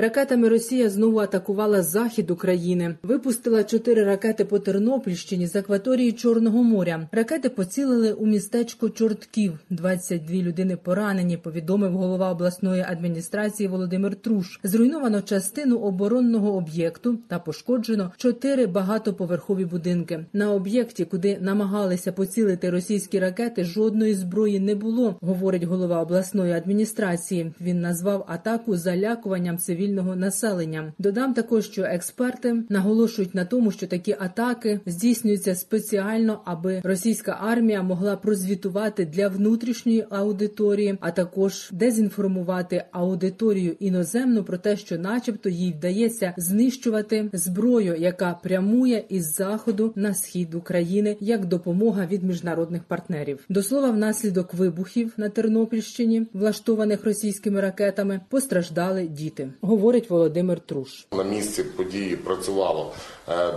Ракетами 0.00 0.48
Росія 0.48 0.90
знову 0.90 1.18
атакувала 1.18 1.82
захід 1.82 2.30
України. 2.30 2.94
Випустила 3.02 3.64
чотири 3.64 4.04
ракети 4.04 4.44
по 4.44 4.58
Тернопільщині 4.58 5.46
з 5.46 5.56
акваторії 5.56 6.12
Чорного 6.12 6.62
моря. 6.62 7.08
Ракети 7.12 7.48
поцілили 7.48 8.12
у 8.12 8.26
містечко 8.26 8.90
Чортків. 8.90 9.58
22 9.70 10.36
людини 10.36 10.76
поранені. 10.76 11.36
Повідомив 11.36 11.92
голова 11.92 12.32
обласної 12.32 12.84
адміністрації 12.88 13.68
Володимир 13.68 14.16
Труш. 14.16 14.60
Зруйновано 14.62 15.22
частину 15.22 15.78
оборонного 15.78 16.56
об'єкту 16.56 17.18
та 17.28 17.38
пошкоджено 17.38 18.12
чотири 18.16 18.66
багатоповерхові 18.66 19.64
будинки. 19.64 20.24
На 20.32 20.52
об'єкті, 20.52 21.04
куди 21.04 21.38
намагалися 21.40 22.12
поцілити 22.12 22.70
російські 22.70 23.18
ракети, 23.18 23.64
жодної 23.64 24.14
зброї 24.14 24.60
не 24.60 24.74
було. 24.74 25.16
Говорить 25.20 25.64
голова 25.64 26.02
обласної 26.02 26.52
адміністрації. 26.52 27.52
Він 27.60 27.80
назвав 27.80 28.24
атаку 28.28 28.76
залякуванням 28.76 29.58
цивільних 29.58 29.87
цивільного 29.88 30.16
населення. 30.16 30.92
Додам 30.98 31.34
також, 31.34 31.64
що 31.64 31.82
експерти 31.82 32.56
наголошують 32.68 33.34
на 33.34 33.44
тому, 33.44 33.70
що 33.70 33.86
такі 33.86 34.16
атаки 34.18 34.80
здійснюються 34.86 35.54
спеціально, 35.54 36.40
аби 36.44 36.80
російська 36.84 37.38
армія 37.40 37.82
могла 37.82 38.16
прозвітувати 38.16 39.04
для 39.04 39.28
внутрішньої 39.28 40.04
аудиторії, 40.10 40.98
а 41.00 41.10
також 41.10 41.68
дезінформувати 41.72 42.84
аудиторію 42.92 43.76
іноземну 43.80 44.44
про 44.44 44.58
те, 44.58 44.76
що, 44.76 44.98
начебто, 44.98 45.48
їй 45.48 45.72
вдається 45.72 46.34
знищувати 46.36 47.30
зброю, 47.32 47.96
яка 47.98 48.38
прямує 48.42 49.04
із 49.08 49.34
заходу 49.34 49.92
на 49.96 50.14
схід 50.14 50.54
України 50.54 51.16
як 51.20 51.46
допомога 51.46 52.06
від 52.06 52.22
міжнародних 52.22 52.82
партнерів. 52.82 53.44
До 53.48 53.62
слова, 53.62 53.90
внаслідок 53.90 54.54
вибухів 54.54 55.12
на 55.16 55.28
Тернопільщині, 55.28 56.26
влаштованих 56.32 57.04
російськими 57.04 57.60
ракетами, 57.60 58.20
постраждали 58.28 59.08
діти 59.08 59.48
говорить 59.78 60.10
Володимир 60.10 60.60
Труш. 60.60 61.06
На 61.12 61.22
місці 61.22 61.62
події 61.62 62.16
працювало 62.16 62.92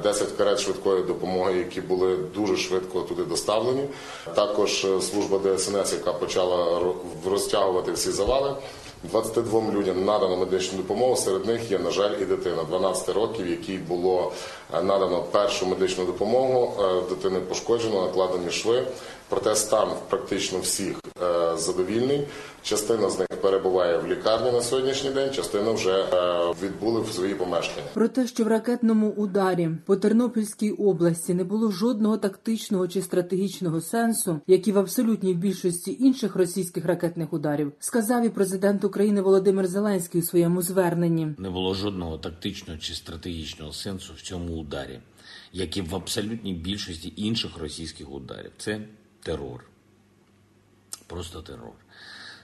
10 0.04 0.32
карет 0.32 0.60
швидкої 0.60 1.04
допомоги, 1.04 1.58
які 1.58 1.82
були 1.82 2.18
дуже 2.36 2.58
швидко 2.58 3.02
туди 3.02 3.24
доставлені. 3.24 3.84
Також 4.36 4.88
служба 5.02 5.40
ДСНС, 5.40 5.94
яка 5.94 6.14
почала 6.14 6.82
розтягувати 7.26 7.92
всі 7.92 8.12
завали. 8.12 8.56
22 9.04 9.62
людям 9.72 10.06
надано 10.06 10.38
медичну 10.38 10.78
допомогу. 10.78 11.16
Серед 11.16 11.46
них 11.46 11.72
є, 11.72 11.80
на 11.80 11.92
жаль, 11.92 12.12
і 12.22 12.26
дитина 12.26 12.64
12 12.64 13.10
років, 13.10 13.50
якій 13.50 13.78
було 13.78 14.32
надано 14.74 15.24
першу 15.32 15.66
медичну 15.66 16.06
допомогу. 16.06 16.74
Дитини 17.10 17.40
пошкоджено, 17.40 18.02
накладені 18.02 18.52
шви. 18.52 18.84
Проте 19.32 19.56
стан 19.56 19.90
практично 20.10 20.60
всіх 20.60 21.00
задовільний. 21.56 22.28
Частина 22.64 23.10
з 23.10 23.20
них 23.20 23.28
перебуває 23.28 23.98
в 23.98 24.08
лікарні 24.08 24.52
на 24.52 24.62
сьогоднішній 24.62 25.10
день. 25.10 25.34
Частина 25.34 25.72
вже 25.72 26.06
відбули 26.64 27.02
в 27.02 27.12
свої 27.12 27.36
помешкання. 27.36 27.88
Про 27.94 28.08
те, 28.08 28.28
що 28.28 28.44
в 28.44 28.48
ракетному 28.48 29.10
ударі 29.10 29.70
по 29.86 29.96
Тернопільській 29.96 30.72
області 30.72 31.34
не 31.34 31.44
було 31.44 31.72
жодного 31.72 32.18
тактичного 32.18 32.88
чи 32.88 33.02
стратегічного 33.02 33.82
сенсу, 33.82 34.40
як 34.48 34.68
і 34.68 34.72
в 34.72 34.80
абсолютній 34.80 35.34
більшості 35.34 35.98
інших 36.00 36.36
російських 36.36 36.86
ракетних 36.86 37.34
ударів, 37.34 37.72
сказав 37.80 38.26
і 38.26 38.30
президент 38.30 38.84
України 38.84 39.22
Володимир 39.22 39.68
Зеленський 39.68 40.22
у 40.22 40.24
своєму 40.24 40.62
зверненні. 40.62 41.28
Не 41.38 41.50
було 41.50 41.74
жодного 41.74 42.18
тактичного 42.18 42.80
чи 42.80 42.94
стратегічного 42.94 43.72
сенсу 43.72 44.14
в 44.18 44.22
цьому 44.22 44.62
ударі, 44.62 45.00
як 45.54 45.78
і 45.78 45.82
в 45.82 45.96
абсолютній 45.96 46.54
більшості 46.54 47.14
інших 47.16 47.58
російських 47.58 48.12
ударів. 48.12 48.52
Це 48.58 48.82
терор. 49.24 49.66
Просто 51.08 51.42
терор. 51.42 51.74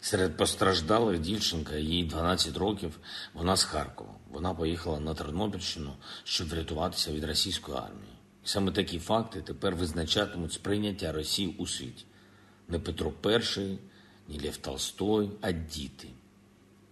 Серед 0.01 0.37
постраждалих 0.37 1.19
дівчинка, 1.19 1.75
їй 1.75 2.03
12 2.03 2.57
років, 2.57 2.99
вона 3.33 3.55
з 3.55 3.63
Харкова. 3.63 4.13
Вона 4.29 4.53
поїхала 4.53 4.99
на 4.99 5.13
Тернопільщину, 5.13 5.93
щоб 6.23 6.49
врятуватися 6.49 7.11
від 7.11 7.23
російської 7.23 7.77
армії. 7.77 8.13
Саме 8.43 8.71
такі 8.71 8.99
факти 8.99 9.41
тепер 9.41 9.75
визначатимуть 9.75 10.53
сприйняття 10.53 11.11
Росії 11.11 11.55
у 11.57 11.67
світі. 11.67 12.05
Не 12.67 12.79
Петро 12.79 13.13
І, 13.25 13.59
ні 14.27 14.41
Лев 14.43 14.57
Толстой, 14.57 15.29
а 15.41 15.51
діти. 15.51 16.07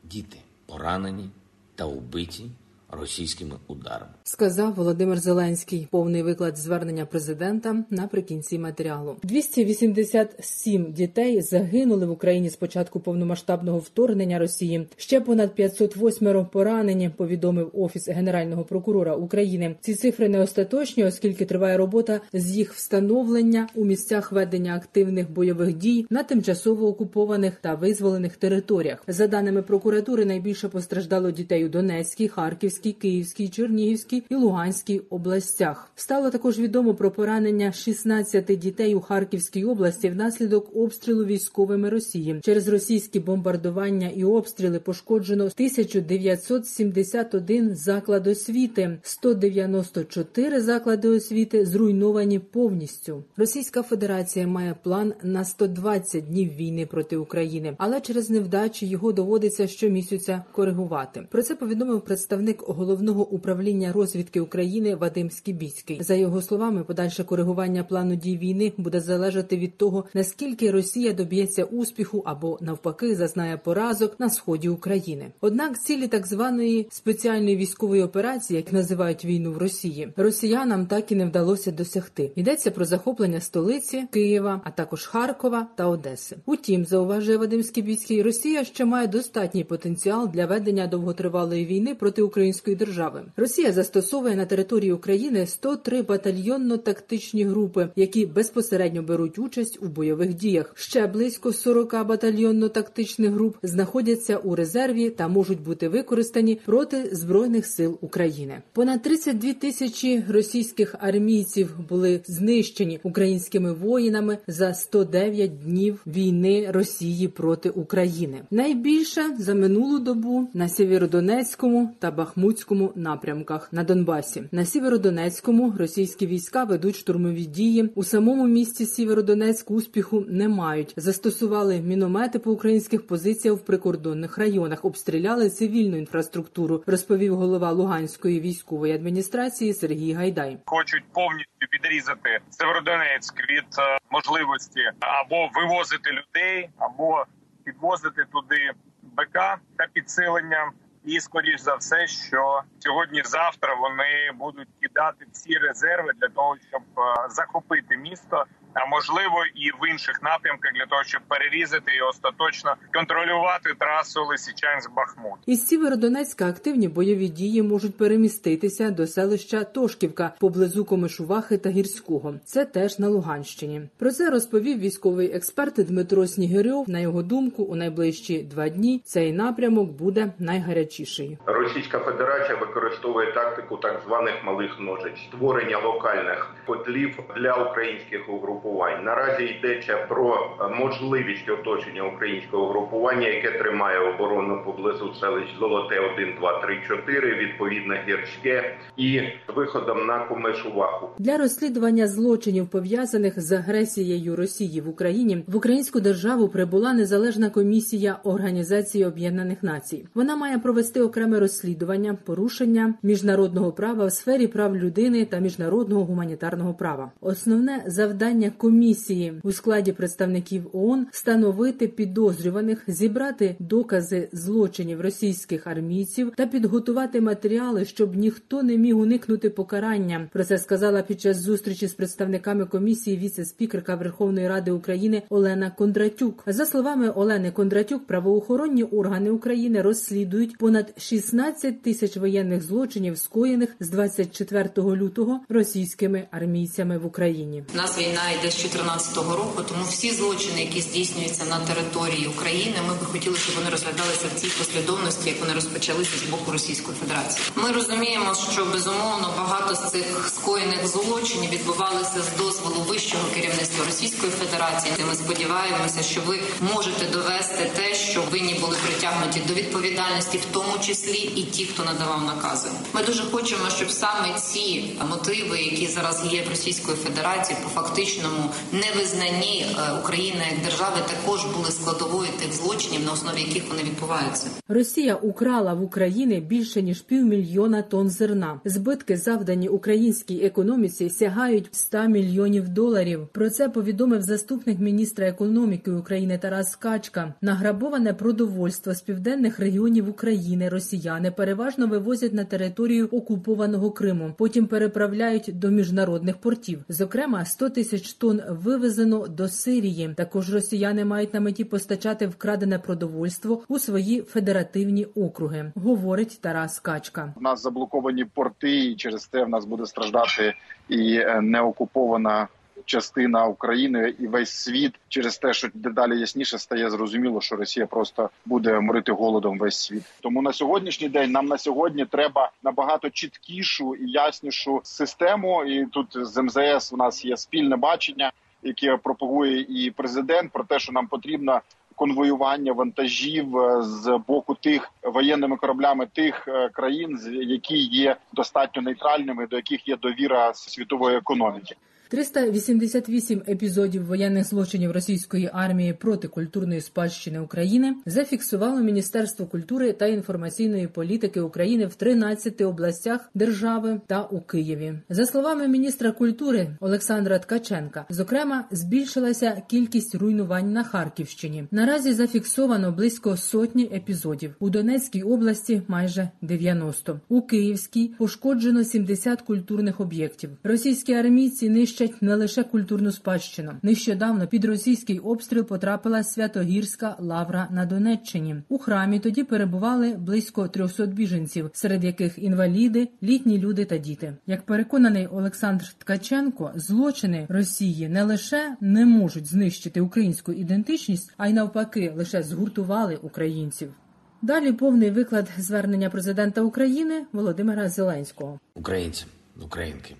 Діти 0.03 0.37
поранені 0.65 1.29
та 1.75 1.85
убиті 1.85 2.51
російськими 2.91 3.55
ударами, 3.67 4.11
сказав 4.23 4.73
Володимир 4.73 5.19
Зеленський. 5.19 5.87
Повний 5.91 6.23
виклад 6.23 6.57
звернення 6.57 7.05
президента 7.05 7.83
наприкінці 7.89 8.59
матеріалу. 8.59 9.15
287 9.23 10.91
дітей 10.91 11.41
загинули 11.41 12.05
в 12.05 12.11
Україні 12.11 12.49
з 12.49 12.55
початку 12.55 12.99
повномасштабного 12.99 13.79
вторгнення 13.79 14.39
Росії. 14.39 14.87
Ще 14.97 15.21
понад 15.21 15.55
508 15.55 16.45
поранені. 16.45 17.09
Повідомив 17.09 17.71
офіс 17.73 18.09
генерального 18.09 18.63
прокурора 18.63 19.15
України. 19.15 19.75
Ці 19.81 19.95
цифри 19.95 20.29
не 20.29 20.39
остаточні, 20.39 21.03
оскільки 21.03 21.45
триває 21.45 21.77
робота 21.77 22.21
з 22.33 22.51
їх 22.55 22.73
встановлення 22.73 23.67
у 23.75 23.85
місцях 23.85 24.31
ведення 24.31 24.75
активних 24.75 25.31
бойових 25.31 25.73
дій 25.73 26.05
на 26.09 26.23
тимчасово 26.23 26.87
окупованих 26.87 27.53
та 27.61 27.75
визволених 27.75 28.37
територіях. 28.37 29.03
За 29.07 29.27
даними 29.27 29.61
прокуратури, 29.61 30.25
найбільше 30.25 30.69
постраждало 30.69 31.31
дітей 31.31 31.65
у 31.65 31.69
Донецькій, 31.69 32.27
Харківській. 32.27 32.74
Київській, 32.79 33.49
Чернігівській 33.49 34.23
і 34.29 34.35
Луганській 34.35 35.01
областях 35.09 35.91
стало 35.95 36.29
також 36.29 36.59
відомо 36.59 36.93
про 36.93 37.11
поранення 37.11 37.71
16 37.71 38.57
дітей 38.57 38.95
у 38.95 39.01
Харківській 39.01 39.65
області 39.65 40.09
внаслідок 40.09 40.75
обстрілу 40.75 41.25
військовими 41.25 41.89
Росії. 41.89 42.39
Через 42.43 42.67
російські 42.67 43.19
бомбардування 43.19 44.09
і 44.15 44.23
обстріли 44.23 44.79
пошкоджено 44.79 45.43
1971 45.43 47.75
заклад 47.75 48.27
освіти, 48.27 48.97
194 49.01 50.61
заклади 50.61 51.07
освіти 51.07 51.65
зруйновані 51.65 52.39
повністю. 52.39 53.23
Російська 53.37 53.83
Федерація 53.83 54.47
має 54.47 54.75
план 54.83 55.13
на 55.23 55.45
120 55.45 56.25
днів 56.25 56.55
війни 56.55 56.85
проти 56.85 57.17
України, 57.17 57.75
але 57.77 58.01
через 58.01 58.29
невдачі 58.29 58.85
його 58.85 59.11
доводиться 59.11 59.67
щомісяця 59.67 60.43
коригувати. 60.51 61.27
Про 61.31 61.43
це 61.43 61.55
повідомив 61.55 62.01
представник 62.01 62.64
головного 62.67 63.27
управління 63.27 63.93
розвідки 63.93 64.39
України 64.39 64.95
Вадим 64.95 65.31
Скібіцький. 65.31 66.03
За 66.03 66.15
його 66.15 66.41
словами, 66.41 66.83
подальше 66.83 67.23
коригування 67.23 67.83
плану 67.83 68.15
дій 68.15 68.37
війни 68.37 68.73
буде 68.77 68.99
залежати 68.99 69.57
від 69.57 69.77
того, 69.77 70.05
наскільки 70.13 70.71
Росія 70.71 71.13
доб'ється 71.13 71.63
успіху 71.63 72.23
або 72.25 72.57
навпаки 72.61 73.15
зазнає 73.15 73.57
поразок 73.57 74.19
на 74.19 74.29
сході 74.29 74.69
України. 74.69 75.31
Однак 75.41 75.81
цілі 75.81 76.07
так 76.07 76.27
званої 76.27 76.87
спеціальної 76.91 77.57
військової 77.57 78.03
операції, 78.03 78.57
як 78.57 78.73
називають 78.73 79.25
війну 79.25 79.51
в 79.51 79.57
Росії, 79.57 80.09
росіянам 80.17 80.85
так 80.85 81.11
і 81.11 81.15
не 81.15 81.25
вдалося 81.25 81.71
досягти. 81.71 82.31
Йдеться 82.35 82.71
про 82.71 82.85
захоплення 82.85 83.41
столиці 83.41 84.03
Києва, 84.11 84.61
а 84.63 84.71
також 84.71 85.05
Харкова 85.05 85.67
та 85.75 85.87
Одеси. 85.87 86.35
Утім, 86.45 86.85
зауважує 86.85 87.37
Вадим 87.37 87.63
Скібіцький, 87.63 88.21
Росія 88.21 88.63
ще 88.63 88.85
має 88.85 89.07
достатній 89.07 89.63
потенціал 89.63 90.29
для 90.29 90.45
ведення 90.45 90.87
довготривалої 90.87 91.65
війни 91.65 91.95
проти 91.95 92.21
української 92.55 92.75
держави. 92.75 93.23
Росія 93.37 93.71
застосовує 93.71 94.35
на 94.35 94.45
території 94.45 94.91
України 94.91 95.47
103 95.47 96.01
батальйонно-тактичні 96.01 97.47
групи, 97.47 97.89
які 97.95 98.25
безпосередньо 98.25 99.03
беруть 99.03 99.39
участь 99.39 99.77
у 99.81 99.85
бойових 99.85 100.33
діях. 100.33 100.73
Ще 100.75 101.07
близько 101.07 101.53
40 101.53 101.93
батальйонно-тактичних 101.93 103.29
груп 103.29 103.57
знаходяться 103.63 104.37
у 104.37 104.55
резерві 104.55 105.09
та 105.09 105.27
можуть 105.27 105.61
бути 105.61 105.89
використані 105.89 106.59
проти 106.65 107.09
збройних 107.15 107.65
сил 107.65 107.97
України. 108.01 108.61
Понад 108.73 109.01
32 109.01 109.53
тисячі 109.53 110.23
російських 110.29 110.95
армійців 110.99 111.75
були 111.89 112.21
знищені 112.27 112.99
українськими 113.03 113.73
воїнами 113.73 114.37
за 114.47 114.73
109 114.73 115.59
днів 115.59 116.01
війни 116.07 116.67
Росії 116.71 117.27
проти 117.27 117.69
України. 117.69 118.41
Найбільше 118.51 119.21
за 119.39 119.53
минулу 119.55 119.99
добу 119.99 120.47
на 120.53 120.69
Сєвєродонецькому 120.69 121.89
та 121.99 122.11
Бахмутському 122.11 122.44
Бахмутському 122.45 122.93
напрямках 122.95 123.73
на 123.73 123.83
Донбасі. 123.83 124.43
На 124.51 124.65
Сєвєродонецькому 124.65 125.75
російські 125.79 126.27
війська 126.27 126.63
ведуть 126.63 126.95
штурмові 126.95 127.45
дії. 127.45 127.91
У 127.95 128.03
самому 128.03 128.47
місті 128.47 128.85
Сєвєродонецьк 128.85 129.71
успіху 129.71 130.25
не 130.27 130.47
мають. 130.47 130.93
Застосували 130.97 131.81
міномети 131.81 132.39
по 132.39 132.51
українських 132.51 133.07
позиціях 133.07 133.57
в 133.57 133.65
прикордонних 133.65 134.37
районах, 134.37 134.85
обстріляли 134.85 135.49
цивільну 135.49 135.97
інфраструктуру. 135.97 136.83
Розповів 136.87 137.35
голова 137.35 137.71
Луганської 137.71 138.39
військової 138.39 138.93
адміністрації 138.93 139.73
Сергій 139.73 140.13
Гайдай. 140.13 140.57
Хочуть 140.65 141.03
повністю 141.13 141.65
відрізати 141.73 142.39
Северодонецьк 142.49 143.35
від 143.49 143.65
е, 143.79 143.97
можливості 144.11 144.81
або 144.99 145.49
вивозити 145.55 146.09
людей, 146.11 146.69
або 146.77 147.25
підвозити 147.63 148.25
туди 148.31 148.71
БК 149.03 149.33
та 149.77 149.87
підсилення. 149.93 150.71
І 151.05 151.19
скоріш 151.19 151.61
за 151.61 151.75
все, 151.75 152.07
що 152.07 152.61
сьогодні-завтра 152.79 153.75
вони 153.75 154.31
будуть 154.35 154.67
кидати 154.81 155.25
всі 155.31 155.53
резерви 155.53 156.11
для 156.21 156.27
того, 156.27 156.57
щоб 156.69 156.81
е, 156.97 157.29
захопити 157.29 157.97
місто 157.97 158.45
а 158.75 158.85
можливо 158.85 159.37
і 159.55 159.71
в 159.71 159.91
інших 159.91 160.23
напрямках 160.23 160.71
для 160.73 160.85
того, 160.85 161.03
щоб 161.03 161.21
перерізати 161.27 161.91
і 161.99 162.01
остаточно 162.01 162.75
контролювати 162.93 163.73
трасу 163.79 164.25
Лисичанськ 164.25 164.93
Бахмут. 164.93 165.39
Із 165.45 165.67
Сіверодонецька 165.67 166.47
активні 166.47 166.87
бойові 166.87 167.27
дії 167.27 167.61
можуть 167.61 167.97
переміститися 167.97 168.89
до 168.89 169.07
селища 169.07 169.63
Тошківка 169.63 170.31
поблизу 170.39 170.85
Комишувахи 170.85 171.57
та 171.57 171.69
Гірського. 171.69 172.33
Це 172.45 172.65
теж 172.65 172.99
на 172.99 173.07
Луганщині. 173.07 173.81
Про 173.99 174.11
це 174.11 174.29
розповів 174.29 174.79
військовий 174.79 175.35
експерт 175.35 175.73
Дмитро 175.75 176.27
Снігирьов. 176.27 176.89
На 176.89 176.99
його 176.99 177.23
думку, 177.23 177.63
у 177.63 177.75
найближчі 177.75 178.43
два 178.43 178.69
дні 178.69 179.01
цей 179.05 179.33
напрямок 179.33 179.89
буде 179.91 180.33
найгарячіший. 180.39 181.37
Російська 181.45 181.99
Федерація 181.99 182.57
використовує 182.57 183.31
тактику 183.31 183.77
так 183.77 184.01
званих 184.05 184.43
малих 184.43 184.79
ножиць 184.79 185.19
створення 185.27 185.77
локальних 185.77 186.55
котлів 186.65 187.19
для 187.35 187.53
українських 187.53 188.29
угрупувань 188.29 188.64
угрупувань. 188.65 189.03
Наразі 189.03 189.43
йдеться 189.43 189.97
про 190.09 190.35
е, 190.35 190.67
можливість 190.79 191.49
оточення 191.49 192.03
українського 192.03 192.67
групування, 192.69 193.27
яке 193.27 193.51
тримає 193.51 193.99
оборону 193.99 194.63
поблизу 194.65 195.13
селищ 195.13 195.59
Золоте 195.59 195.99
1, 195.99 196.35
2, 196.39 196.61
3, 196.61 196.81
4, 196.87 197.35
відповідно 197.35 197.95
гірське 198.07 198.75
і 198.97 199.21
виходом 199.55 200.05
на 200.05 200.19
Комишуваху. 200.19 201.09
для 201.19 201.37
розслідування 201.37 202.07
злочинів 202.07 202.67
пов'язаних 202.67 203.41
з 203.41 203.51
агресією 203.51 204.35
Росії 204.35 204.81
в 204.81 204.89
Україні 204.89 205.43
в 205.47 205.55
українську 205.55 205.99
державу 205.99 206.47
прибула 206.47 206.93
незалежна 206.93 207.49
комісія 207.49 208.19
Організації 208.23 209.05
Об'єднаних 209.05 209.63
Націй. 209.63 210.07
Вона 210.15 210.35
має 210.35 210.59
провести 210.59 211.01
окреме 211.01 211.39
розслідування 211.39 212.17
порушення 212.25 212.93
міжнародного 213.03 213.71
права 213.71 214.05
в 214.05 214.11
сфері 214.11 214.47
прав 214.47 214.77
людини 214.77 215.25
та 215.25 215.39
міжнародного 215.39 216.05
гуманітарного 216.05 216.73
права. 216.73 217.11
Основне 217.21 217.83
завдання 217.87 218.51
комісії 218.57 219.33
у 219.43 219.51
складі 219.51 219.91
представників 219.91 220.67
ООН 220.73 221.07
встановити 221.11 221.87
підозрюваних, 221.87 222.83
зібрати 222.87 223.55
докази 223.59 224.29
злочинів 224.31 225.01
російських 225.01 225.67
армійців 225.67 226.31
та 226.37 226.45
підготувати 226.45 227.21
матеріали, 227.21 227.85
щоб 227.85 228.15
ніхто 228.15 228.63
не 228.63 228.77
міг 228.77 228.97
уникнути 228.97 229.49
покарання. 229.49 230.29
Про 230.33 230.43
це 230.43 230.57
сказала 230.57 231.01
під 231.01 231.21
час 231.21 231.37
зустрічі 231.37 231.87
з 231.87 231.93
представниками 231.93 232.65
комісії 232.65 233.17
віце-спікерка 233.17 233.95
Верховної 233.95 234.47
Ради 234.47 234.71
України 234.71 235.21
Олена 235.29 235.71
Кондратюк. 235.71 236.43
За 236.47 236.65
словами 236.65 237.09
Олени 237.09 237.51
Кондратюк, 237.51 238.07
правоохоронні 238.07 238.83
органи 238.83 239.29
України 239.29 239.81
розслідують 239.81 240.57
понад 240.57 240.93
16 240.97 241.81
тисяч 241.81 242.17
воєнних 242.17 242.61
злочинів, 242.61 243.17
скоєних 243.17 243.75
з 243.79 243.89
24 243.89 244.69
лютого 244.77 245.39
російськими 245.49 246.27
армійцями 246.31 246.97
в 246.97 247.05
Україні. 247.05 247.63
У 247.73 247.77
нас 247.77 247.99
війна 247.99 248.21
йде 248.39 248.44
з 248.51 248.55
2014 248.55 249.17
року. 249.17 249.63
Тому 249.69 249.83
всі 249.89 250.11
злочини, 250.11 250.61
які 250.61 250.81
здійснюються 250.81 251.45
на 251.45 251.59
території 251.59 252.27
України, 252.27 252.75
ми 252.87 252.93
би 252.93 253.05
хотіли, 253.05 253.37
щоб 253.37 253.55
вони 253.55 253.69
розглядалися 253.69 254.25
в 254.35 254.39
цій 254.39 254.47
послідовності, 254.47 255.29
як 255.29 255.39
вони 255.41 255.53
розпочалися 255.53 256.17
з 256.17 256.29
боку 256.31 256.51
Російської 256.51 256.97
Федерації. 256.97 257.45
Ми 257.55 257.71
розуміємо, 257.71 258.35
що 258.51 258.65
безумовно 258.65 259.33
багато 259.37 259.75
з 259.75 259.91
цих 259.91 260.05
скоєних 260.35 260.87
злочинів 260.87 261.49
відбувалися 261.51 262.21
з 262.21 262.37
дозволу 262.37 262.81
вищого 262.89 263.23
керівництва 263.33 263.85
Російської 263.85 264.31
Федерації. 264.31 264.93
Ми 265.09 265.15
сподіваємося, 265.15 266.03
що 266.03 266.21
ви 266.21 266.39
можете 266.73 267.05
довести 267.05 267.71
те, 267.75 267.95
що 267.95 268.21
винні 268.21 268.53
були 268.53 268.75
притягнуті 268.85 269.39
до 269.47 269.53
відповідальності, 269.53 270.37
в 270.37 270.45
тому 270.51 270.79
числі 270.79 271.17
і 271.35 271.43
ті, 271.43 271.65
хто 271.65 271.83
надавав 271.83 272.23
накази. 272.23 272.69
Ми 272.93 273.03
дуже 273.03 273.23
хочемо, 273.23 273.69
щоб 273.75 273.91
саме 273.91 274.33
ці 274.39 274.95
мотиви, 275.09 275.61
які 275.61 275.87
зараз 275.87 276.25
є 276.31 276.43
в 276.43 276.49
Російської 276.49 276.97
Федерації, 276.97 277.57
по 277.63 277.69
фактичному 277.69 278.24
фактичному 278.25 278.49
невизнанні 278.71 279.65
е, 279.65 279.99
України 279.99 280.43
як 280.51 280.63
держави 280.63 280.97
також 281.07 281.45
були 281.45 281.71
складовою 281.71 282.29
тих 282.39 282.53
злочинів, 282.53 283.05
на 283.05 283.11
основі 283.11 283.41
яких 283.41 283.69
вони 283.69 283.83
відбуваються. 283.83 284.47
Росія 284.67 285.15
украла 285.15 285.73
в 285.73 285.83
Україні 285.83 286.39
більше 286.39 286.81
ніж 286.81 287.01
півмільйона 287.01 287.81
тонн 287.81 288.09
зерна. 288.09 288.59
Збитки, 288.65 289.17
завдані 289.17 289.69
українській 289.69 290.45
економіці, 290.45 291.09
сягають 291.09 291.69
100 291.71 292.07
мільйонів 292.07 292.69
доларів. 292.69 293.27
Про 293.31 293.49
це 293.49 293.69
повідомив 293.69 294.21
заступник 294.21 294.79
міністра 294.79 295.27
економіки 295.27 295.91
України 295.91 296.37
Тарас 296.37 296.75
Качка. 296.75 297.33
Награбоване 297.41 298.13
продовольство 298.13 298.93
з 298.93 299.01
південних 299.01 299.59
регіонів 299.59 300.09
України 300.09 300.69
росіяни 300.69 301.31
переважно 301.31 301.87
вивозять 301.87 302.33
на 302.33 302.43
територію 302.43 303.07
окупованого 303.11 303.91
Криму. 303.91 304.33
Потім 304.37 304.67
переправляють 304.67 305.49
до 305.53 305.69
міжнародних 305.69 306.37
портів. 306.37 306.83
Зокрема, 306.89 307.45
100 307.45 307.69
тисяч 307.69 308.14
тонн 308.19 308.41
вивезено 308.49 309.27
до 309.27 309.47
Сирії. 309.47 310.13
Також 310.17 310.53
росіяни 310.53 311.05
мають 311.05 311.33
на 311.33 311.39
меті 311.39 311.63
постачати 311.63 312.27
вкрадене 312.27 312.79
продовольство 312.79 313.61
у 313.67 313.79
свої 313.79 314.21
федеративні 314.21 315.05
округи, 315.05 315.71
говорить 315.75 316.39
Тарас 316.41 316.79
Качка. 316.79 317.33
У 317.37 317.41
нас 317.41 317.61
заблоковані 317.61 318.25
порти, 318.25 318.85
і 318.85 318.95
через 318.95 319.25
це 319.25 319.43
в 319.43 319.49
нас 319.49 319.65
буде 319.65 319.85
страждати 319.85 320.53
і 320.89 321.15
е, 321.15 321.41
неокупована. 321.41 322.47
Частина 322.85 323.45
України 323.45 324.13
і 324.19 324.27
весь 324.27 324.51
світ 324.51 324.93
через 325.09 325.37
те, 325.37 325.53
що 325.53 325.67
дедалі 325.73 326.19
ясніше 326.19 326.57
стає 326.57 326.89
зрозуміло, 326.89 327.41
що 327.41 327.55
Росія 327.55 327.85
просто 327.85 328.29
буде 328.45 328.79
морити 328.79 329.11
голодом 329.11 329.57
весь 329.57 329.77
світ. 329.77 330.03
Тому 330.21 330.41
на 330.41 330.53
сьогоднішній 330.53 331.09
день 331.09 331.31
нам 331.31 331.45
на 331.45 331.57
сьогодні 331.57 332.05
треба 332.05 332.51
набагато 332.63 333.09
чіткішу 333.09 333.95
і 333.95 334.11
яснішу 334.11 334.81
систему. 334.83 335.63
І 335.63 335.85
тут 335.85 336.07
з 336.13 336.41
МЗС 336.41 336.93
у 336.93 336.97
нас 336.97 337.25
є 337.25 337.37
спільне 337.37 337.75
бачення, 337.75 338.31
яке 338.63 338.97
пропагує 338.97 339.65
і 339.69 339.91
президент 339.91 340.51
про 340.51 340.63
те, 340.63 340.79
що 340.79 340.91
нам 340.91 341.07
потрібно. 341.07 341.61
Конвоювання 341.97 342.73
вантажів 342.73 343.57
е, 343.57 343.83
з 343.83 344.19
боку 344.27 344.55
тих 344.55 344.91
воєнними 345.03 345.57
кораблями 345.57 346.07
тих 346.13 346.47
е, 346.47 346.69
країн, 346.69 347.19
які 347.31 347.77
є 347.77 348.15
достатньо 348.33 348.81
нейтральними, 348.81 349.47
до 349.47 349.55
яких 349.55 349.87
є 349.87 349.97
довіра 349.97 350.53
світової 350.53 351.17
економіки. 351.17 351.75
388 352.15 353.41
епізодів 353.47 354.05
воєнних 354.05 354.47
злочинів 354.47 354.91
російської 354.91 355.49
армії 355.53 355.93
проти 355.93 356.27
культурної 356.27 356.81
спадщини 356.81 357.39
України 357.39 357.95
зафіксувало 358.05 358.79
Міністерство 358.79 359.45
культури 359.45 359.93
та 359.93 360.05
інформаційної 360.05 360.87
політики 360.87 361.41
України 361.41 361.85
в 361.85 361.95
13 361.95 362.61
областях 362.61 363.29
держави 363.33 364.01
та 364.07 364.21
у 364.21 364.41
Києві. 364.41 364.93
За 365.09 365.25
словами 365.25 365.67
міністра 365.67 366.11
культури 366.11 366.67
Олександра 366.79 367.39
Ткаченка, 367.39 368.05
зокрема, 368.09 368.65
збільшилася 368.71 369.61
кількість 369.67 370.15
руйнувань 370.15 370.73
на 370.73 370.83
Харківщині. 370.83 371.67
Наразі 371.71 372.13
зафіксовано 372.13 372.91
близько 372.91 373.37
сотні 373.37 373.83
епізодів. 373.83 374.55
У 374.59 374.69
Донецькій 374.69 375.23
області 375.23 375.81
майже 375.87 376.29
90. 376.41 377.19
У 377.29 377.41
Київській 377.41 378.11
пошкоджено 378.17 378.83
70 378.83 379.41
культурних 379.41 379.99
об'єктів. 379.99 380.49
Російські 380.63 381.13
армійці 381.13 381.69
нищать 381.69 382.04
нищать 382.05 382.21
не 382.21 382.35
лише 382.35 382.63
культурну 382.63 383.11
спадщину. 383.11 383.71
Нещодавно 383.81 384.47
під 384.47 384.65
російський 384.65 385.19
обстріл 385.19 385.63
потрапила 385.63 386.23
Святогірська 386.23 387.15
лавра 387.19 387.67
на 387.71 387.85
Донеччині. 387.85 388.55
У 388.69 388.77
храмі 388.77 389.19
тоді 389.19 389.43
перебували 389.43 390.13
близько 390.13 390.67
300 390.67 391.05
біженців, 391.05 391.69
серед 391.73 392.03
яких 392.03 392.37
інваліди, 392.37 393.09
літні 393.23 393.59
люди 393.59 393.85
та 393.85 393.97
діти. 393.97 394.37
Як 394.47 394.65
переконаний 394.65 395.27
Олександр 395.27 395.85
Ткаченко, 395.97 396.71
злочини 396.75 397.45
Росії 397.49 398.09
не 398.09 398.23
лише 398.23 398.75
не 398.81 399.05
можуть 399.05 399.45
знищити 399.45 400.01
українську 400.01 400.51
ідентичність, 400.51 401.33
а 401.37 401.47
й 401.47 401.53
навпаки 401.53 402.13
лише 402.17 402.43
згуртували 402.43 403.15
українців. 403.15 403.93
Далі 404.41 404.71
повний 404.71 405.09
виклад 405.09 405.49
звернення 405.57 406.09
президента 406.09 406.61
України 406.61 407.25
Володимира 407.33 407.89
Зеленського. 407.89 408.59
Українці, 408.75 409.25
українки 409.61 410.15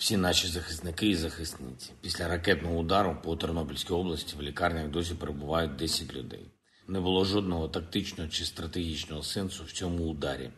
всі 0.00 0.16
наші 0.16 0.48
захисники 0.48 1.08
і 1.08 1.16
захисниці. 1.16 1.90
Після 2.00 2.28
ракетного 2.28 2.76
удару 2.76 3.16
по 3.24 3.36
Тернопільській 3.36 3.92
області 3.92 4.34
в 4.38 4.42
лікарнях 4.42 4.88
досі 4.88 5.14
перебувають 5.14 5.76
10 5.76 6.14
людей. 6.14 6.50
не 6.88 7.00
було 7.00 7.24
жодного 7.24 7.68
тактичного 7.68 8.30
чи 8.30 8.44
стратегічного 8.44 9.22
сенсу 9.22 9.64
в 9.64 9.72
цьому 9.72 10.04
ударі, 10.04 10.50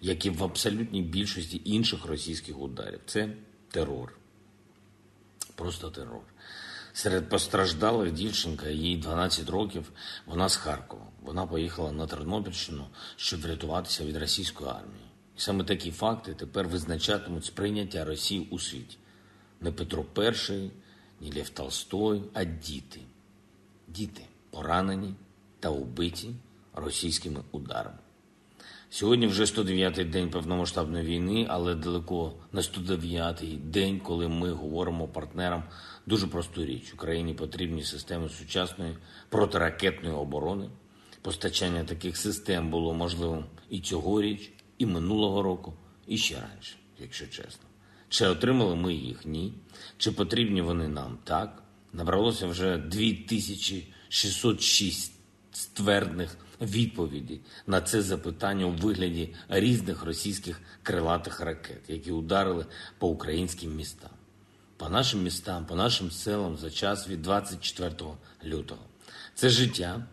як 0.00 0.26
і 0.26 0.30
в 0.30 0.44
абсолютній 0.44 1.02
більшості 1.02 1.62
інших 1.64 2.04
російських 2.04 2.58
ударів. 2.58 3.00
Це 3.06 3.28
терор. 3.70 4.18
Просто 5.54 5.90
терор. 5.90 6.22
Серед 6.92 7.28
постраждалих 7.28 8.12
дівчинка, 8.12 8.68
їй 8.68 8.96
12 8.96 9.50
років, 9.50 9.92
вона 10.26 10.48
з 10.48 10.56
Харкова. 10.56 11.06
Вона 11.22 11.46
поїхала 11.46 11.92
на 11.92 12.06
Тернопільщину, 12.06 12.86
щоб 13.16 13.40
врятуватися 13.40 14.04
від 14.04 14.16
російської 14.16 14.70
армії. 14.70 15.07
І 15.38 15.40
саме 15.40 15.64
такі 15.64 15.90
факти 15.90 16.34
тепер 16.34 16.68
визначатимуть 16.68 17.44
сприйняття 17.44 18.04
Росії 18.04 18.48
у 18.50 18.58
світі. 18.58 18.96
Не 19.60 19.72
Петро 19.72 20.04
І, 20.16 20.70
ні 21.20 21.32
Лев 21.36 21.48
Толстой, 21.48 22.22
а 22.34 22.44
діти. 22.44 23.00
Діти 23.88 24.22
поранені 24.50 25.14
та 25.60 25.68
убиті 25.70 26.34
російськими 26.74 27.40
ударами. 27.52 27.98
Сьогодні 28.90 29.26
вже 29.26 29.44
109-й 29.44 30.04
день 30.04 30.30
повномасштабної 30.30 31.06
війни, 31.06 31.46
але 31.48 31.74
далеко 31.74 32.32
не 32.52 32.60
109-й 32.60 33.56
день, 33.56 34.00
коли 34.00 34.28
ми 34.28 34.52
говоримо 34.52 35.08
партнерам 35.08 35.62
дуже 36.06 36.26
просту 36.26 36.64
річ. 36.64 36.94
Україні 36.94 37.34
потрібні 37.34 37.82
системи 37.82 38.28
сучасної 38.28 38.96
протиракетної 39.28 40.14
оборони. 40.14 40.70
Постачання 41.22 41.84
таких 41.84 42.16
систем 42.16 42.70
було 42.70 42.94
можливим 42.94 43.44
і 43.70 43.80
цьогоріч, 43.80 44.52
і 44.78 44.86
минулого 44.86 45.42
року, 45.42 45.74
і 46.06 46.18
ще 46.18 46.34
раніше, 46.34 46.76
якщо 46.98 47.26
чесно. 47.26 47.64
Чи 48.08 48.26
отримали 48.26 48.76
ми 48.76 48.94
їх? 48.94 49.26
Ні. 49.26 49.52
Чи 49.96 50.12
потрібні 50.12 50.62
вони 50.62 50.88
нам? 50.88 51.18
Так. 51.24 51.62
Набралося 51.92 52.46
вже 52.46 52.78
2606 52.78 55.12
ствердних 55.52 56.36
відповідей 56.60 57.40
на 57.66 57.80
це 57.80 58.02
запитання 58.02 58.66
у 58.66 58.70
вигляді 58.70 59.34
різних 59.48 60.04
російських 60.04 60.60
крилатих 60.82 61.40
ракет, 61.40 61.80
які 61.88 62.12
ударили 62.12 62.66
по 62.98 63.08
українським 63.08 63.76
містам, 63.76 64.10
по 64.76 64.88
нашим 64.88 65.22
містам, 65.22 65.66
по 65.66 65.74
нашим 65.74 66.10
селам 66.10 66.56
за 66.56 66.70
час 66.70 67.08
від 67.08 67.22
24 67.22 67.92
лютого. 68.44 68.80
Це 69.34 69.48
життя, 69.48 70.06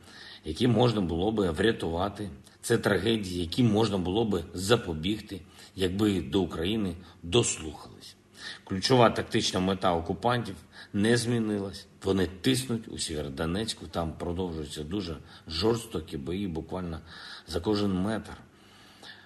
яке 0.46 0.68
можна 0.68 1.02
було 1.02 1.32
би 1.32 1.52
врятувати, 1.52 2.30
це 2.66 2.78
трагедії, 2.78 3.42
які 3.42 3.64
можна 3.64 3.98
було 3.98 4.26
би 4.26 4.44
запобігти, 4.54 5.42
якби 5.76 6.22
до 6.22 6.42
України 6.42 6.96
дослухались. 7.24 8.16
Ключова 8.64 9.10
тактична 9.10 9.60
мета 9.60 9.94
окупантів 9.94 10.56
не 10.94 11.18
змінилась. 11.18 11.88
Вони 12.04 12.28
тиснуть 12.28 12.88
у 12.88 12.98
Сєвєродонецьку, 12.98 13.88
там 13.88 14.14
продовжуються 14.14 14.84
дуже 14.84 15.18
жорстокі 15.48 16.18
бої, 16.18 16.48
буквально 16.48 17.00
за 17.48 17.60
кожен 17.60 17.94
метр. 17.94 18.34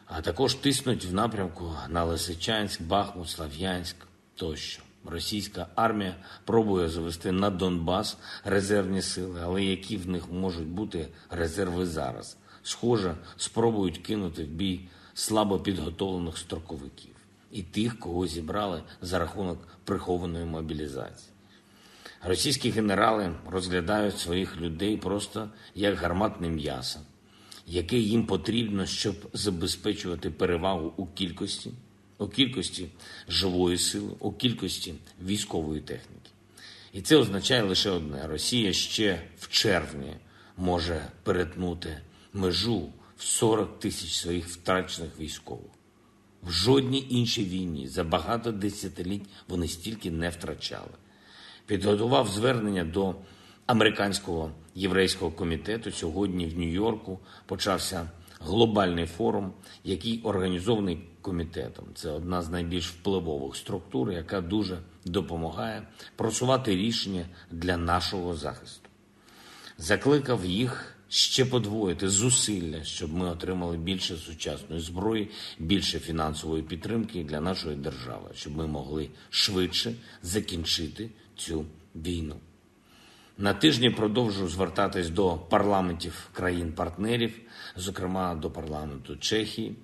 А 0.05 0.21
також 0.21 0.53
тиснуть 0.55 1.05
в 1.05 1.13
напрямку 1.13 1.73
на 1.89 2.03
Лисичанськ, 2.03 2.81
Бахмут, 2.81 3.29
Слав'янськ 3.29 3.95
тощо. 4.35 4.81
Російська 5.05 5.67
армія 5.75 6.15
пробує 6.45 6.89
завести 6.89 7.31
на 7.31 7.49
Донбас 7.49 8.17
резервні 8.43 9.01
сили, 9.01 9.41
але 9.43 9.63
які 9.63 9.97
в 9.97 10.09
них 10.09 10.31
можуть 10.31 10.67
бути 10.67 11.07
резерви 11.29 11.85
зараз? 11.85 12.37
Схоже, 12.63 13.15
спробують 13.37 13.97
кинути 13.97 14.43
в 14.43 14.47
бій 14.47 14.79
слабо 15.13 15.59
підготовлених 15.59 16.37
строковиків 16.37 17.15
і 17.51 17.61
тих, 17.63 17.99
кого 17.99 18.27
зібрали 18.27 18.83
за 19.01 19.19
рахунок 19.19 19.67
прихованої 19.83 20.45
мобілізації. 20.45 21.31
Російські 22.23 22.69
генерали 22.69 23.35
розглядають 23.49 24.19
своїх 24.19 24.57
людей 24.57 24.97
просто 24.97 25.49
як 25.75 25.95
гарматне 25.95 26.49
м'ясо, 26.49 26.99
яке 27.67 27.97
їм 27.97 28.25
потрібно, 28.25 28.85
щоб 28.85 29.15
забезпечувати 29.33 30.29
перевагу 30.29 30.93
у 30.97 31.05
кількості, 31.07 31.71
у 32.17 32.27
кількості 32.27 32.87
живої 33.27 33.77
сили, 33.77 34.11
у 34.19 34.31
кількості 34.31 34.93
військової 35.25 35.81
техніки. 35.81 36.29
І 36.93 37.01
це 37.01 37.15
означає 37.15 37.63
лише 37.63 37.89
одне: 37.89 38.27
Росія 38.27 38.73
ще 38.73 39.21
в 39.39 39.47
червні 39.49 40.13
може 40.57 41.07
перетнути 41.23 41.97
межу 42.33 42.89
в 43.17 43.23
40 43.23 43.79
тисяч 43.79 44.13
своїх 44.13 44.47
втрачених 44.47 45.19
військових. 45.19 45.71
В 46.43 46.51
жодній 46.51 47.07
іншій 47.09 47.43
війні 47.43 47.87
за 47.87 48.03
багато 48.03 48.51
десятиліть 48.51 49.25
вони 49.47 49.67
стільки 49.67 50.11
не 50.11 50.29
втрачали. 50.29 50.91
Підготував 51.65 52.27
звернення 52.27 52.83
до 52.83 53.15
американського 53.65 54.51
єврейського 54.75 55.31
комітету. 55.31 55.91
Сьогодні 55.91 56.45
в 56.45 56.57
Нью-Йорку 56.57 57.19
почався 57.45 58.09
глобальний 58.39 59.05
форум, 59.05 59.53
який 59.83 60.21
організований 60.21 61.03
комітетом. 61.21 61.85
Це 61.95 62.11
одна 62.11 62.41
з 62.41 62.49
найбільш 62.49 62.89
впливових 62.89 63.55
структур, 63.55 64.11
яка 64.11 64.41
дуже 64.41 64.79
допомагає 65.05 65.87
просувати 66.15 66.75
рішення 66.75 67.25
для 67.51 67.77
нашого 67.77 68.35
захисту. 68.35 68.89
Закликав 69.77 70.45
їх 70.45 70.98
ще 71.09 71.45
подвоїти 71.45 72.09
зусилля, 72.09 72.83
щоб 72.83 73.13
ми 73.13 73.29
отримали 73.29 73.77
більше 73.77 74.15
сучасної 74.15 74.81
зброї, 74.81 75.29
більше 75.59 75.99
фінансової 75.99 76.63
підтримки 76.63 77.23
для 77.23 77.41
нашої 77.41 77.75
держави, 77.75 78.29
щоб 78.35 78.57
ми 78.57 78.67
могли 78.67 79.09
швидше 79.29 79.93
закінчити 80.23 81.09
цю 81.35 81.65
війну. 81.95 82.35
На 83.37 83.53
тижні 83.53 83.89
продовжую 83.89 84.47
звертатись 84.47 85.09
до 85.09 85.37
парламентів 85.37 86.29
країн-партнерів, 86.33 87.39
зокрема 87.75 88.35
до 88.35 88.51
парламенту 88.51 89.17
Чехії. 89.17 89.75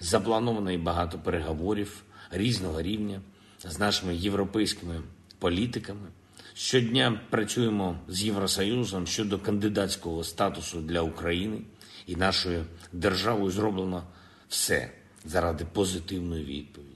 Заплановано 0.00 0.72
і 0.72 0.78
багато 0.78 1.18
переговорів 1.18 2.02
різного 2.30 2.82
рівня 2.82 3.20
з 3.64 3.78
нашими 3.78 4.16
європейськими 4.16 5.02
політиками. 5.38 6.08
Щодня 6.54 7.20
працюємо 7.30 7.98
з 8.08 8.22
Євросоюзом 8.22 9.06
щодо 9.06 9.38
кандидатського 9.38 10.24
статусу 10.24 10.80
для 10.80 11.00
України 11.00 11.60
і 12.06 12.16
нашою 12.16 12.64
державою 12.92 13.50
зроблено 13.50 14.02
все 14.48 14.92
заради 15.24 15.64
позитивної 15.64 16.44
відповіді. 16.44 16.92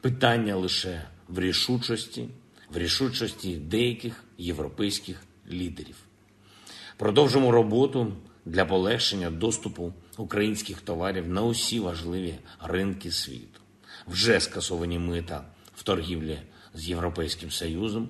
Питання 0.00 0.56
лише 0.56 1.02
в 1.28 1.40
рішучості, 1.40 2.28
в 2.70 2.78
рішучості 2.78 3.56
деяких 3.56 4.24
європейських 4.38 5.22
лідерів. 5.50 5.96
Продовжимо 6.96 7.50
роботу 7.50 8.12
для 8.44 8.64
полегшення 8.64 9.30
доступу 9.30 9.92
українських 10.16 10.80
товарів 10.80 11.28
на 11.28 11.42
усі 11.42 11.80
важливі 11.80 12.34
ринки 12.60 13.10
світу. 13.10 13.60
Вже 14.06 14.40
скасовані 14.40 14.98
мита 14.98 15.44
в 15.74 15.82
торгівлі 15.82 16.38
з 16.74 16.88
Європейським 16.88 17.50
Союзом. 17.50 18.08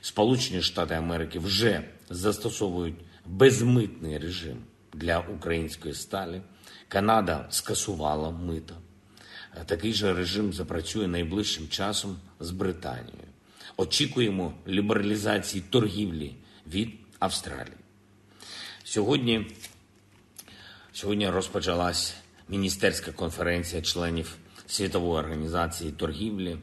Сполучені 0.00 0.62
Штати 0.62 0.94
Америки 0.94 1.38
вже 1.38 1.82
застосовують 2.10 2.94
безмитний 3.26 4.18
режим 4.18 4.56
для 4.92 5.18
української 5.18 5.94
сталі. 5.94 6.42
Канада 6.88 7.46
скасувала 7.50 8.30
мито. 8.30 8.74
Такий 9.66 9.92
же 9.92 10.14
режим 10.14 10.52
запрацює 10.52 11.06
найближчим 11.06 11.68
часом 11.68 12.16
з 12.40 12.50
Британією. 12.50 13.28
Очікуємо 13.76 14.54
лібералізації 14.68 15.64
торгівлі 15.70 16.34
від 16.66 16.90
Австралії. 17.18 17.76
Сьогодні, 18.84 19.46
сьогодні 20.92 21.30
розпочалась 21.30 22.14
міністерська 22.48 23.12
конференція 23.12 23.82
членів 23.82 24.36
Світової 24.66 25.24
організації 25.24 25.92
торгівлі. 25.92 26.56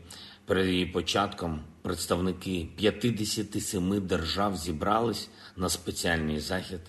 Перед 0.46 0.68
її 0.68 0.86
початком 0.86 1.62
представники 1.88 2.68
57 2.76 4.08
держав 4.08 4.58
зібрались 4.58 5.30
на 5.56 5.70
спеціальний 5.70 6.40
захід, 6.40 6.80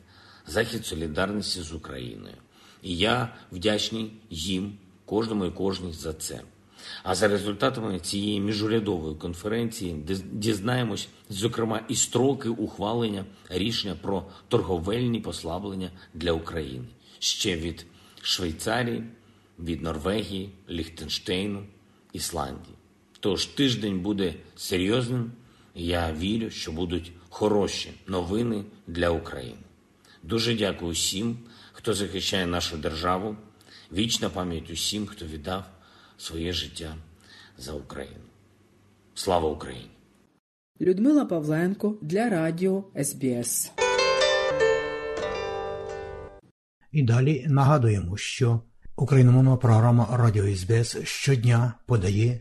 захід 0.47 0.87
солідарності 0.87 1.61
з 1.61 1.73
Україною. 1.73 2.35
І 2.83 2.97
я 2.97 3.35
вдячний 3.53 4.13
їм, 4.31 4.79
кожному 5.05 5.45
і 5.45 5.51
кожній 5.51 5.93
за 5.93 6.13
це. 6.13 6.41
А 7.03 7.15
за 7.15 7.29
результатами 7.29 8.01
цієї 8.01 8.41
міжурядової 8.41 9.15
конференції 9.15 10.05
дізнаємось, 10.33 11.09
зокрема, 11.31 11.81
і 11.89 11.95
строки 11.95 12.49
ухвалення 12.49 13.25
рішення 13.49 13.97
про 14.03 14.27
торговельні 14.49 15.21
послаблення 15.21 15.91
для 16.15 16.33
України 16.33 16.85
ще 17.19 17.57
від 17.57 17.87
Швейцарії, 18.23 19.05
від 19.59 19.83
Норвегії, 19.83 20.51
Ліхтенштейну, 20.71 21.65
Ісландії. 22.13 22.78
Тож 23.21 23.47
тиждень 23.47 24.01
буде 24.01 24.35
серйозним. 24.57 25.33
Я 25.75 26.13
вірю, 26.13 26.51
що 26.51 26.73
будуть 26.73 27.13
хороші 27.29 27.91
новини 28.07 28.65
для 28.87 29.11
України. 29.11 29.59
Дуже 30.23 30.55
дякую 30.55 30.93
всім, 30.93 31.39
хто 31.73 31.95
захищає 31.95 32.47
нашу 32.47 32.77
державу. 32.77 33.37
Вічна 33.93 34.31
пам'ять 34.31 34.71
усім, 34.71 35.07
хто 35.07 35.25
віддав 35.27 35.65
своє 36.17 36.53
життя 36.53 36.97
за 37.59 37.73
Україну. 37.73 38.25
Слава 39.15 39.49
Україні! 39.49 39.91
Людмила 40.81 41.25
Павленко 41.25 41.99
для 42.03 42.29
Радіо 42.29 42.85
СБС. 43.05 43.73
І 46.93 47.03
далі 47.03 47.47
нагадуємо, 47.49 48.17
що 48.17 48.61
україномовна 48.97 49.57
програма 49.57 50.09
Радіо 50.13 50.57
СБС 50.57 50.97
щодня 51.05 51.75
подає 51.87 52.41